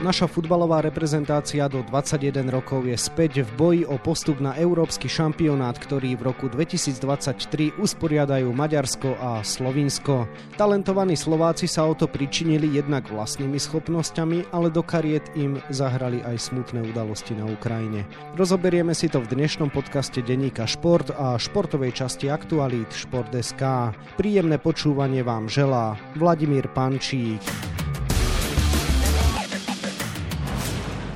[0.00, 5.76] Naša futbalová reprezentácia do 21 rokov je späť v boji o postup na európsky šampionát,
[5.76, 10.24] ktorý v roku 2023 usporiadajú Maďarsko a Slovinsko.
[10.56, 16.48] Talentovaní Slováci sa o to pričinili jednak vlastnými schopnosťami, ale do kariet im zahrali aj
[16.48, 18.08] smutné udalosti na Ukrajine.
[18.40, 23.92] Rozoberieme si to v dnešnom podcaste Deníka Šport a športovej časti Aktualít Šport.sk.
[24.16, 27.44] Príjemné počúvanie vám želá Vladimír Pančík.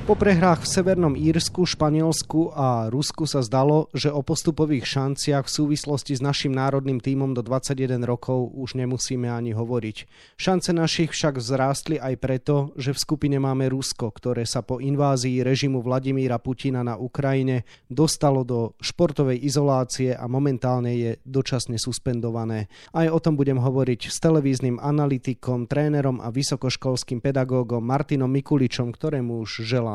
[0.05, 5.55] Po prehrách v Severnom Írsku, Španielsku a Rusku sa zdalo, že o postupových šanciach v
[5.57, 10.05] súvislosti s našim národným tímom do 21 rokov už nemusíme ani hovoriť.
[10.37, 15.41] Šance našich však vzrástli aj preto, že v skupine máme Rusko, ktoré sa po invázii
[15.41, 22.69] režimu Vladimíra Putina na Ukrajine dostalo do športovej izolácie a momentálne je dočasne suspendované.
[22.93, 29.41] Aj o tom budem hovoriť s televíznym analytikom, trénerom a vysokoškolským pedagógom Martinom Mikuličom, ktorému
[29.41, 29.94] už želám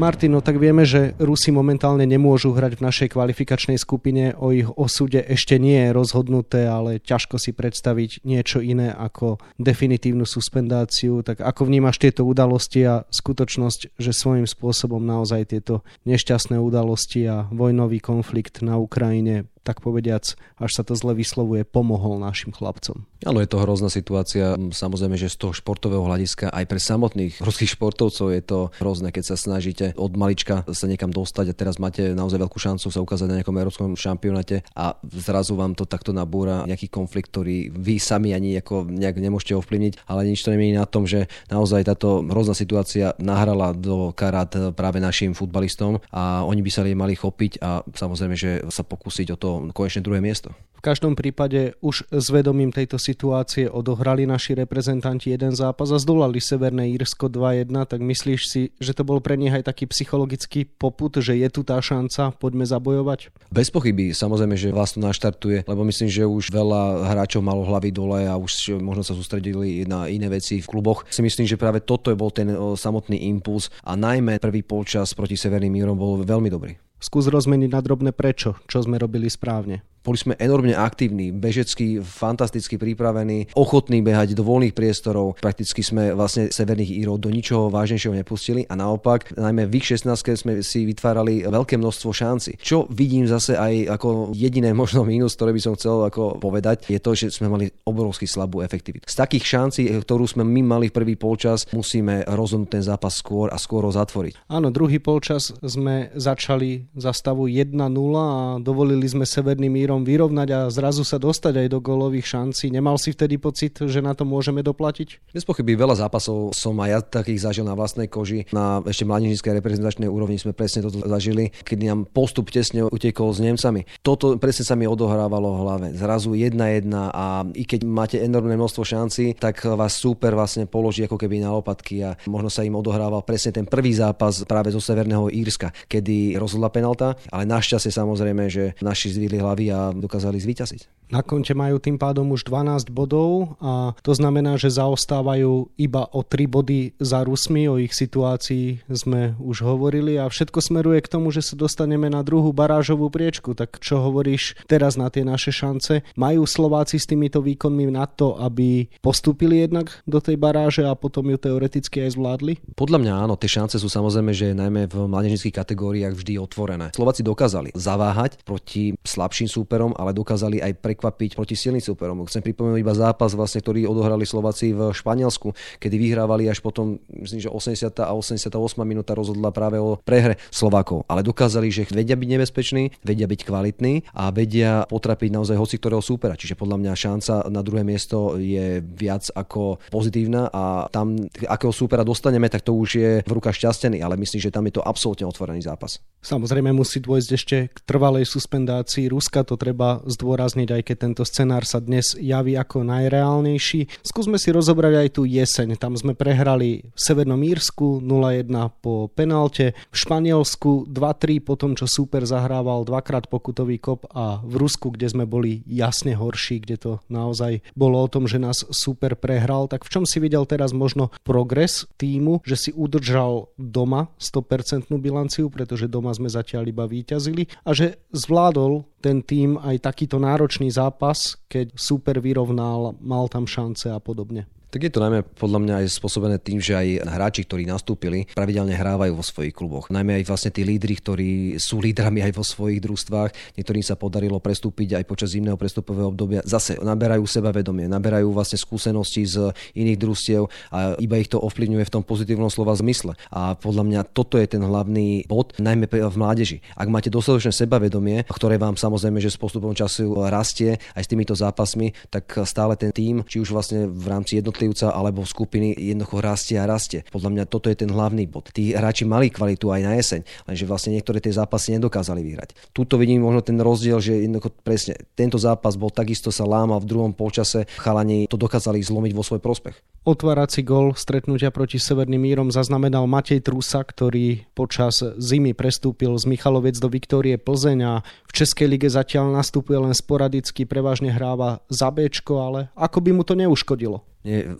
[0.00, 4.32] Martino, tak vieme, že Rusi momentálne nemôžu hrať v našej kvalifikačnej skupine.
[4.40, 10.24] O ich osude ešte nie je rozhodnuté, ale ťažko si predstaviť niečo iné ako definitívnu
[10.24, 11.20] suspendáciu.
[11.20, 17.52] Tak ako vnímaš tieto udalosti a skutočnosť, že svojím spôsobom naozaj tieto nešťastné udalosti a
[17.52, 23.06] vojnový konflikt na Ukrajine tak povediac, až sa to zle vyslovuje, pomohol našim chlapcom.
[23.22, 24.58] Áno, je to hrozná situácia.
[24.58, 29.34] Samozrejme, že z toho športového hľadiska aj pre samotných ruských športovcov je to hrozné, keď
[29.34, 33.26] sa snažíte od malička sa niekam dostať a teraz máte naozaj veľkú šancu sa ukázať
[33.30, 38.34] na nejakom európskom šampionáte a zrazu vám to takto nabúra nejaký konflikt, ktorý vy sami
[38.34, 42.58] ani ako nejak nemôžete ovplyvniť, ale nič to nemení na tom, že naozaj táto hrozná
[42.58, 48.34] situácia nahrala do karát práve našim futbalistom a oni by sa mali chopiť a samozrejme,
[48.34, 50.54] že sa pokúsiť o to konečne druhé miesto.
[50.82, 56.42] V každom prípade už s vedomím tejto situácie odohrali naši reprezentanti jeden zápas a zdolali
[56.42, 61.14] Severné Írsko 2-1, tak myslíš si, že to bol pre nich aj taký psychologický poput,
[61.22, 63.30] že je tu tá šanca, poďme zabojovať?
[63.54, 67.94] Bez pochyby, samozrejme, že vás to naštartuje, lebo myslím, že už veľa hráčov malo hlavy
[67.94, 71.06] dole a už možno sa sústredili na iné veci v kluboch.
[71.14, 75.78] Si myslím, že práve toto bol ten samotný impuls a najmä prvý polčas proti Severným
[75.78, 76.74] Írom bol veľmi dobrý.
[77.02, 79.82] Skús rozmeniť na drobné prečo, čo sme robili správne.
[80.02, 85.38] Boli sme enormne aktívni, bežecky, fantasticky pripravení, ochotní behať do voľných priestorov.
[85.38, 90.10] Prakticky sme vlastne severných Írov do ničoho vážnejšieho nepustili a naopak, najmä v ich 16
[90.34, 92.58] sme si vytvárali veľké množstvo šanci.
[92.58, 96.98] Čo vidím zase aj ako jediné možno mínus, ktoré by som chcel ako povedať, je
[96.98, 99.06] to, že sme mali obrovský slabú efektivitu.
[99.06, 103.54] Z takých šancí, ktorú sme my mali v prvý polčas, musíme rozhodnúť ten zápas skôr
[103.54, 104.50] a skôr ho zatvoriť.
[104.50, 107.78] Áno, druhý polčas sme začali za stavu 1-0
[108.18, 112.72] a dovolili sme Severným Írom Španielom vyrovnať a zrazu sa dostať aj do golových šancí.
[112.72, 115.36] Nemal si vtedy pocit, že na to môžeme doplatiť?
[115.36, 118.48] Bez pochyby veľa zápasov som aj ja takých zažil na vlastnej koži.
[118.56, 123.44] Na ešte mladížnickej reprezentačnej úrovni sme presne toto zažili, kedy nám postup tesne utekol s
[123.44, 123.84] Nemcami.
[124.00, 125.86] Toto presne sa mi odohrávalo v hlave.
[125.92, 131.04] Zrazu jedna jedna a i keď máte enormné množstvo šancí, tak vás super vlastne položí
[131.04, 134.80] ako keby na lopatky a možno sa im odohrával presne ten prvý zápas práve zo
[134.80, 141.10] Severného Írska, kedy rozhodla penalta, ale našťastie samozrejme, že naši zvýli hlavy a dokázali zvíťaziť.
[141.12, 146.24] Na konte majú tým pádom už 12 bodov a to znamená, že zaostávajú iba o
[146.24, 151.28] 3 body za Rusmi, o ich situácii sme už hovorili a všetko smeruje k tomu,
[151.28, 153.52] že sa dostaneme na druhú barážovú priečku.
[153.52, 156.00] Tak čo hovoríš teraz na tie naše šance?
[156.16, 161.28] Majú Slováci s týmito výkonmi na to, aby postúpili jednak do tej baráže a potom
[161.28, 162.56] ju teoreticky aj zvládli?
[162.72, 166.86] Podľa mňa áno, tie šance sú samozrejme, že najmä v mládežnických kategóriách vždy otvorené.
[166.96, 172.28] Slováci dokázali zaváhať proti slabším súperom, ale dokázali aj pre prekvapiť proti silným superom.
[172.28, 177.40] Chcem pripomenúť iba zápas, vlastne, ktorý odohrali Slováci v Španielsku, kedy vyhrávali až potom, myslím,
[177.40, 177.88] že 80.
[178.04, 178.52] a 88.
[178.84, 181.08] minúta rozhodla práve o prehre Slovákov.
[181.08, 186.04] Ale dokázali, že vedia byť nebezpeční, vedia byť kvalitní a vedia potrapiť naozaj hoci ktorého
[186.04, 186.36] súpera.
[186.36, 191.16] Čiže podľa mňa šanca na druhé miesto je viac ako pozitívna a tam,
[191.48, 194.76] akého súpera dostaneme, tak to už je v rukách šťastený, ale myslím, že tam je
[194.76, 196.04] to absolútne otvorený zápas.
[196.20, 201.62] Samozrejme musí dôjsť ešte k trvalej suspendácii Ruska, to treba zdôrazniť, aj keď tento scenár
[201.62, 204.02] sa dnes javí ako najreálnejší.
[204.02, 205.78] Skúsme si rozobrať aj tú jeseň.
[205.78, 208.50] Tam sme prehrali v Severnom Írsku 0-1
[208.82, 214.58] po penalte, v Španielsku 2-3 po tom, čo super zahrával dvakrát pokutový kop a v
[214.58, 219.14] Rusku, kde sme boli jasne horší, kde to naozaj bolo o tom, že nás super
[219.14, 219.70] prehral.
[219.70, 225.46] Tak v čom si videl teraz možno progres týmu, že si udržal doma 100% bilanciu,
[225.52, 231.36] pretože doma sme zatiaľ iba výťazili a že zvládol ten tým aj takýto náročný zápas,
[231.50, 234.46] keď super vyrovnal, mal tam šance a podobne.
[234.72, 238.72] Tak je to najmä podľa mňa aj spôsobené tým, že aj hráči, ktorí nastúpili, pravidelne
[238.72, 239.92] hrávajú vo svojich kluboch.
[239.92, 243.60] Najmä aj vlastne tí lídry, ktorí sú lídrami aj vo svojich družstvách.
[243.60, 246.40] Niektorým sa podarilo prestúpiť aj počas zimného prestupového obdobia.
[246.48, 251.92] Zase naberajú sebavedomie, naberajú vlastne skúsenosti z iných družstiev a iba ich to ovplyvňuje v
[251.92, 253.12] tom pozitívnom slova zmysle.
[253.28, 256.64] A podľa mňa toto je ten hlavný bod, najmä v mládeži.
[256.80, 261.36] Ak máte dostatočné sebavedomie, ktoré vám samozrejme, že s postupom času rastie aj s týmito
[261.36, 266.22] zápasmi, tak stále ten tým, či už vlastne v rámci jednotlivých jednotlivca alebo skupiny jednoducho
[266.22, 267.02] rastie a rastie.
[267.10, 268.54] Podľa mňa toto je ten hlavný bod.
[268.54, 272.54] Tí hráči mali kvalitu aj na jeseň, lenže vlastne niektoré tie zápasy nedokázali vyhrať.
[272.70, 276.88] Tuto vidím možno ten rozdiel, že jednoducho presne tento zápas bol takisto sa lámal v
[276.88, 279.74] druhom polčase, chalani to dokázali zlomiť vo svoj prospech.
[280.02, 286.74] Otvárací gol stretnutia proti Severným Mírom zaznamenal Matej Trusa, ktorý počas zimy prestúpil z Michaloviec
[286.82, 292.34] do Viktórie Plzeň a v Českej lige zatiaľ nastupuje len sporadicky, prevažne hráva za Bčko,
[292.42, 294.02] ale ako by mu to neuškodilo?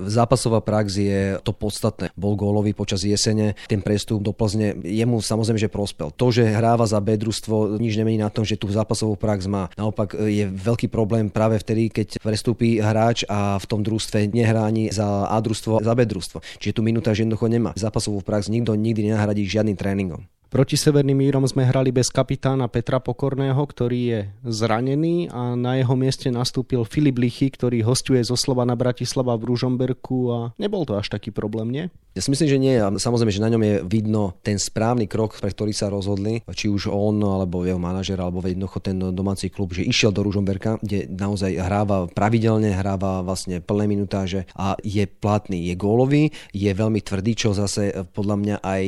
[0.03, 2.11] Zápasová prax je to podstatné.
[2.19, 6.11] Bol gólový počas jesene, ten prestup do Plzne jemu samozrejme, že prospel.
[6.15, 9.71] To, že hráva za B družstvo, nič nemení na tom, že tú zápasovú prax má.
[9.79, 14.91] Naopak je veľký problém práve vtedy, keď prestúpi hráč a v tom družstve nehrá ani
[14.91, 16.43] za A družstvo, za B družstvo.
[16.59, 17.71] Čiže tu minúta jednoducho nemá.
[17.79, 20.27] Zápasovú prax nikto nikdy nenahradí žiadnym tréningom.
[20.53, 25.97] Proti Severným Mírom sme hrali bez kapitána Petra Pokorného, ktorý je zranený a na jeho
[25.97, 31.09] mieste nastúpil Filip Lichy, ktorý hostuje zo na Bratislava v Ružomberku a nebol to až
[31.09, 31.85] taký problém, nie?
[32.13, 32.77] Ja si myslím, že nie.
[32.77, 36.69] A samozrejme, že na ňom je vidno ten správny krok, pre ktorý sa rozhodli, či
[36.69, 41.09] už on, alebo jeho manažer, alebo jednoducho ten domáci klub, že išiel do Ružomberka, kde
[41.09, 47.33] naozaj hráva pravidelne, hráva vlastne plné minutáže a je platný, je gólový, je veľmi tvrdý,
[47.33, 48.85] čo zase podľa mňa aj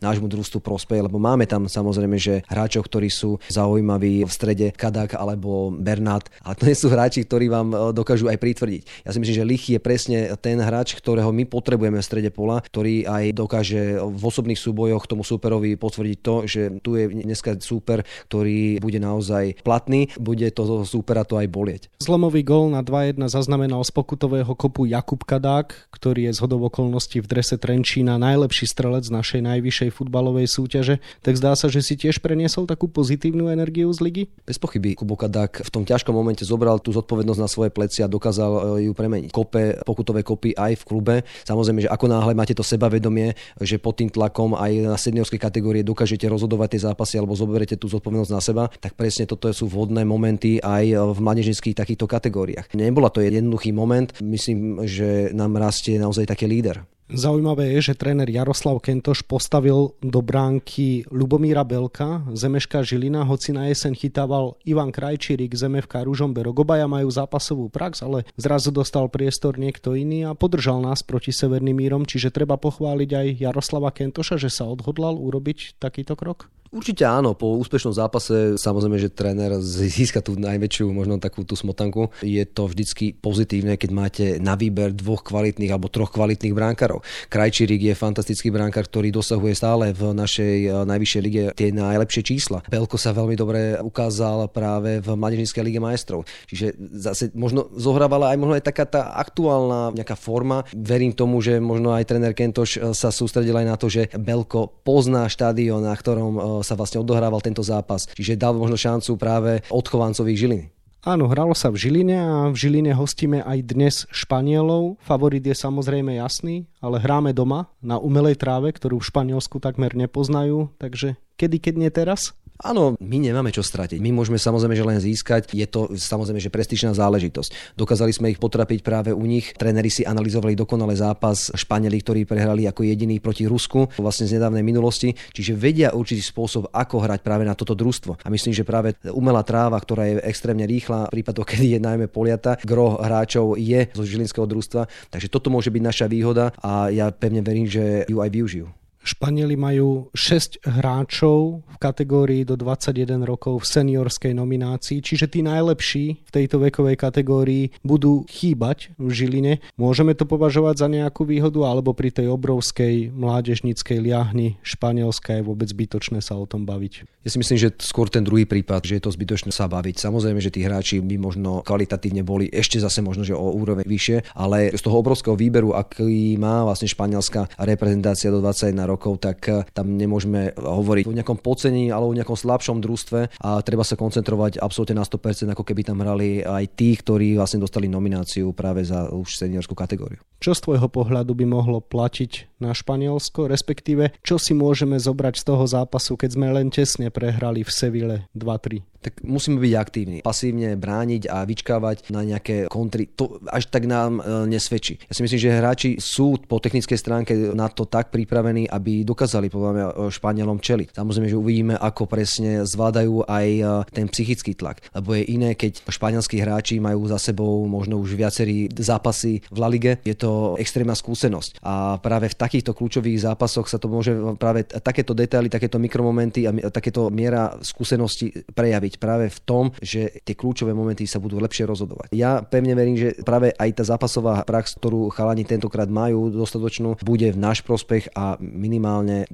[0.00, 0.64] nášmu družstvu
[1.02, 6.54] lebo máme tam samozrejme, že hráčov, ktorí sú zaujímaví v strede Kadak alebo Bernát, ale
[6.54, 8.82] to nie sú hráči, ktorí vám e, dokážu aj pritvrdiť.
[9.04, 12.62] Ja si myslím, že Lichy je presne ten hráč, ktorého my potrebujeme v strede pola,
[12.62, 18.06] ktorý aj dokáže v osobných súbojoch tomu súperovi potvrdiť to, že tu je dneska súper,
[18.30, 21.82] ktorý bude naozaj platný, bude to súpera to aj bolieť.
[21.98, 27.22] Zlomový gol na 2-1 zaznamenal z pokutového kopu Jakub Kadák, ktorý je z hodov okolností
[27.22, 31.94] v drese Trenčína najlepší strelec našej najvyššej futbalovej súťaže súťaže, tak zdá sa, že si
[31.96, 34.22] tiež preniesol takú pozitívnu energiu z ligy?
[34.44, 34.98] Bez pochyby.
[34.98, 38.90] Kubo Kadák v tom ťažkom momente zobral tú zodpovednosť na svoje pleci a dokázal e,
[38.90, 39.30] ju premeniť.
[39.32, 41.14] Kope, pokutové kopy aj v klube.
[41.46, 45.82] Samozrejme, že ako náhle máte to sebavedomie, že pod tým tlakom aj na seniorskej kategórie
[45.86, 50.04] dokážete rozhodovať tie zápasy alebo zoberete tú zodpovednosť na seba, tak presne toto sú vhodné
[50.04, 52.74] momenty aj v mládežnických takýchto kategóriách.
[52.74, 56.84] Nebola to jednoduchý moment, myslím, že nám rastie naozaj taký líder.
[57.10, 63.66] Zaujímavé je, že tréner Jaroslav Kentoš postavil do bránky Lubomíra Belka, Zemeška Žilina, hoci na
[63.68, 66.62] jeseň chytával Ivan Krajčírik, Zemevka Ružomberok.
[66.62, 71.82] Obaja majú zápasovú prax, ale zrazu dostal priestor niekto iný a podržal nás proti Severným
[71.82, 76.48] mírom, čiže treba pochváliť aj Jaroslava Kentoša, že sa odhodlal urobiť takýto krok?
[76.72, 82.08] Určite áno, po úspešnom zápase samozrejme, že tréner získa tú najväčšiu možno takú tú smotanku.
[82.24, 87.04] Je to vždycky pozitívne, keď máte na výber dvoch kvalitných alebo troch kvalitných bránkarov.
[87.28, 92.64] Krajčírik je fantastický bránkar, ktorý dosahuje stále v našej eh, najvyššej lige tie najlepšie čísla.
[92.72, 96.24] Belko sa veľmi dobre ukázal práve v Mladežníckej lige majstrov.
[96.48, 100.64] Čiže zase možno zohrávala aj možno aj taká tá aktuálna nejaká forma.
[100.72, 104.72] Verím tomu, že možno aj tréner Kentoš eh, sa sústredil aj na to, že Belko
[104.80, 108.08] pozná štádion, na ktorom eh, sa vlastne odohrával tento zápas.
[108.14, 110.66] Čiže dal možno šancu práve odchovancovi Žiliny.
[111.02, 115.02] Áno, hralo sa v Žiline a v Žiline hostíme aj dnes Španielov.
[115.02, 120.70] Favorit je samozrejme jasný, ale hráme doma na umelej tráve, ktorú v Španielsku takmer nepoznajú,
[120.78, 122.38] takže kedy, keď nie teraz?
[122.62, 123.98] Áno, my nemáme čo stratiť.
[123.98, 125.50] My môžeme samozrejme že len získať.
[125.50, 127.74] Je to samozrejme že prestížna záležitosť.
[127.74, 129.50] Dokázali sme ich potrapiť práve u nich.
[129.56, 134.62] Tréneri si analyzovali dokonale zápas Španieli, ktorí prehrali ako jediný proti Rusku vlastne z nedávnej
[134.62, 135.10] minulosti.
[135.34, 138.22] Čiže vedia určitý spôsob, ako hrať práve na toto družstvo.
[138.22, 142.06] A myslím, že práve umelá tráva, ktorá je extrémne rýchla, v prípadoch, kedy je najmä
[142.06, 144.86] poliata, gro hráčov je zo žilinského družstva.
[145.10, 148.81] Takže toto môže byť naša výhoda a ja pevne verím, že ju aj využijú.
[149.02, 156.22] Španieli majú 6 hráčov v kategórii do 21 rokov v seniorskej nominácii, čiže tí najlepší
[156.22, 159.54] v tejto vekovej kategórii budú chýbať v Žiline.
[159.74, 165.66] Môžeme to považovať za nejakú výhodu, alebo pri tej obrovskej mládežnickej liahni Španielska je vôbec
[165.66, 167.08] zbytočné sa o tom baviť?
[167.22, 169.98] Ja si myslím, že skôr ten druhý prípad, že je to zbytočné sa baviť.
[169.98, 174.34] Samozrejme, že tí hráči by možno kvalitatívne boli ešte zase možno, že o úroveň vyššie,
[174.34, 179.62] ale z toho obrovského výberu, aký má vlastne španielská reprezentácia do 21 rokov, tak eh,
[179.72, 184.58] tam nemôžeme hovoriť o nejakom podcení alebo o nejakom slabšom družstve a treba sa koncentrovať
[184.58, 189.08] absolútne na 100%, ako keby tam hrali aj tí, ktorí vlastne dostali nomináciu práve za
[189.12, 190.20] už seniorskú kategóriu.
[190.42, 195.44] Čo z tvojho pohľadu by mohlo platiť na Španielsko, respektíve čo si môžeme zobrať z
[195.46, 198.92] toho zápasu, keď sme len tesne prehrali v Seville 2-3?
[199.02, 200.18] tak musíme byť aktívni.
[200.22, 205.02] Pasívne brániť a vyčkávať na nejaké kontry, to až tak nám e, nesvedčí.
[205.10, 209.46] Ja si myslím, že hráči sú po technickej stránke na to tak pripravení, aby dokázali
[209.48, 210.98] podľa mňa e, Španielom čeliť.
[210.98, 213.62] Samozrejme, že uvidíme, ako presne zvládajú aj e,
[213.94, 214.82] ten psychický tlak.
[214.92, 219.68] Lebo je iné, keď španielskí hráči majú za sebou možno už viacerí zápasy v La
[219.70, 220.02] Lige.
[220.02, 221.62] Je to extrémna skúsenosť.
[221.62, 226.52] A práve v takýchto kľúčových zápasoch sa to môže práve takéto detaily, takéto mikromomenty a
[226.72, 232.16] takéto miera skúsenosti prejaviť práve v tom, že tie kľúčové momenty sa budú lepšie rozhodovať.
[232.16, 237.28] Ja pevne verím, že práve aj tá zápasová prax, ktorú chalani tentokrát majú dostatočnú, bude
[237.30, 238.71] v náš prospech a minimálne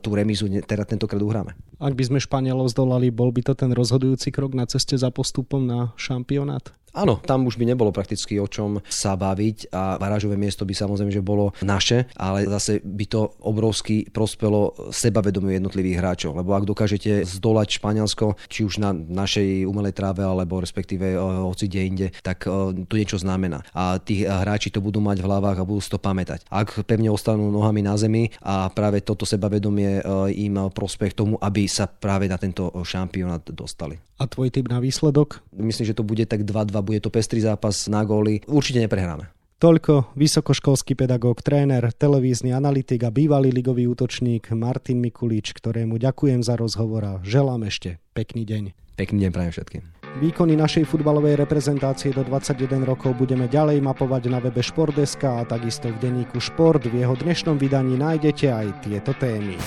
[0.00, 1.52] tú remizu teda tentokrát uhráme.
[1.78, 5.62] Ak by sme Španielov zdolali, bol by to ten rozhodujúci krok na ceste za postupom
[5.62, 6.72] na šampionát?
[6.98, 11.14] Áno, tam už by nebolo prakticky o čom sa baviť a barážové miesto by samozrejme,
[11.14, 17.22] že bolo naše, ale zase by to obrovsky prospelo sebavedomiu jednotlivých hráčov, lebo ak dokážete
[17.22, 22.50] zdolať Španielsko, či už na našej umelej tráve, alebo respektíve eh, hoci kde inde, tak
[22.50, 23.62] eh, to niečo znamená.
[23.70, 26.50] A tí hráči to budú mať v hlavách a budú si to pamätať.
[26.50, 31.70] Ak pevne ostanú nohami na zemi a práve toto sebavedomie eh, im prospech tomu, aby
[31.70, 34.08] sa práve na tento šampionát dostali.
[34.18, 35.46] A tvoj typ na výsledok?
[35.54, 38.40] Myslím, že to bude tak 2-2, bude to pestrý zápas na góly.
[38.48, 39.28] Určite neprehráme.
[39.58, 46.54] Toľko vysokoškolský pedagóg, tréner, televízny analytik a bývalý ligový útočník Martin Mikulič, ktorému ďakujem za
[46.54, 48.62] rozhovor a želám ešte pekný deň.
[48.94, 49.82] Pekný deň prajem všetkým.
[50.22, 55.90] Výkony našej futbalovej reprezentácie do 21 rokov budeme ďalej mapovať na webe Športdeska a takisto
[55.90, 56.86] v denníku Šport.
[56.86, 59.58] V jeho dnešnom vydaní nájdete aj tieto témy.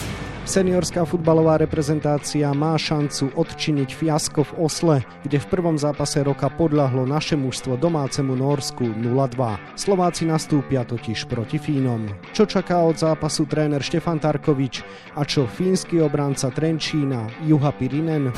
[0.42, 7.06] Seniorská futbalová reprezentácia má šancu odčiniť fiasko v Osle, kde v prvom zápase roka podľahlo
[7.06, 9.78] naše mužstvo domácemu Norsku 0-2.
[9.78, 12.10] Slováci nastúpia totiž proti Fínom.
[12.34, 14.82] Čo čaká od zápasu tréner Štefan Tarkovič
[15.14, 18.34] a čo fínsky obranca Trenčína Juha Pirinen?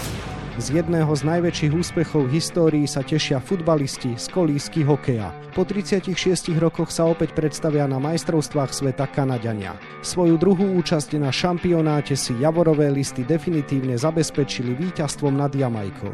[0.54, 5.34] Z jedného z najväčších úspechov v histórii sa tešia futbalisti z kolísky hokeja.
[5.58, 6.14] Po 36
[6.62, 9.74] rokoch sa opäť predstavia na majstrovstvách sveta Kanadania.
[10.06, 16.14] Svoju druhú účasť na šampionáte si Javorové listy definitívne zabezpečili víťazstvom nad Jamajkou.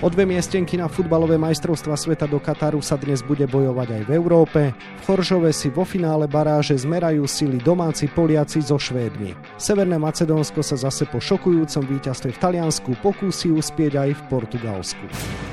[0.00, 4.10] O dve miestenky na futbalové majstrovstva sveta do Kataru sa dnes bude bojovať aj v
[4.16, 4.60] Európe.
[4.72, 9.36] V Choržove si vo finále baráže zmerajú sily domáci Poliaci so Švédmi.
[9.60, 15.04] Severné Macedónsko sa zase po šokujúcom víťazstve v Taliansku pokúsi uspieť aj v Portugalsku.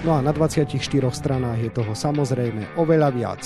[0.08, 0.80] No a na 24
[1.12, 3.44] stranách je toho samozrejme oveľa viac.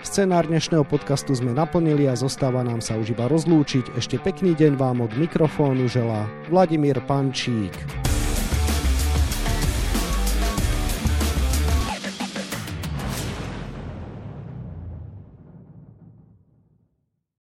[0.00, 4.00] Scenár dnešného podcastu sme naplnili a zostáva nám sa už iba rozlúčiť.
[4.00, 8.07] Ešte pekný deň vám od mikrofónu želá Vladimír Pančík.